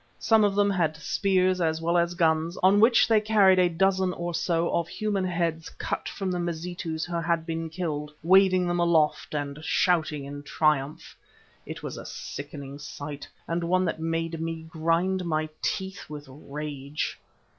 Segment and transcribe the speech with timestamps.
[0.17, 4.13] Some of them had spears as well as guns, on which they carried a dozen
[4.13, 8.79] or so of human heads cut from the Mazitus who had been killed, waving them
[8.79, 11.15] aloft and shouting in triumph.
[11.67, 17.19] It was a sickening sight, and one that made me grind my teeth with rage.